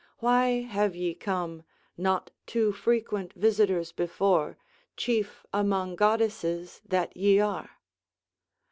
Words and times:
Why 0.17 0.63
have 0.63 0.95
ye 0.95 1.13
come, 1.13 1.61
not 1.95 2.31
too 2.47 2.71
frequent 2.71 3.33
visitors 3.33 3.91
before, 3.91 4.57
chief 4.97 5.45
among 5.53 5.95
goddesses 5.95 6.81
that 6.87 7.15
ye 7.15 7.39
are?" 7.39 7.69